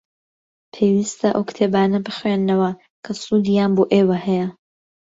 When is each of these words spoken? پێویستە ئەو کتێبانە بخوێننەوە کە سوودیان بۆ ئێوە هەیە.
پێویستە 0.73 1.27
ئەو 1.33 1.43
کتێبانە 1.49 1.99
بخوێننەوە 2.05 2.71
کە 3.03 3.11
سوودیان 3.21 3.71
بۆ 3.77 3.83
ئێوە 3.93 4.17
هەیە. 4.25 4.47